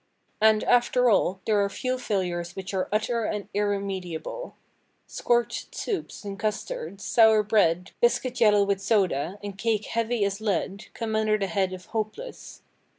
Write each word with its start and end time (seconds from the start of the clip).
And, 0.41 0.63
after 0.63 1.11
all, 1.11 1.41
there 1.45 1.63
are 1.63 1.69
few 1.69 1.99
failures 1.99 2.55
which 2.55 2.73
are 2.73 2.89
utter 2.91 3.23
and 3.23 3.47
irremediable. 3.53 4.55
Scorched 5.05 5.75
soups 5.75 6.23
and 6.23 6.39
custards, 6.39 7.05
sour 7.05 7.43
bread, 7.43 7.91
biscuit 8.01 8.39
yellow 8.41 8.63
with 8.63 8.81
soda, 8.81 9.37
and 9.43 9.55
cake 9.59 9.85
heavy 9.85 10.25
as 10.25 10.41
lead, 10.41 10.87
come 10.95 11.15
under 11.15 11.37
the 11.37 11.45
head 11.45 11.71
of 11.71 11.85
"hopeless." 11.85 12.63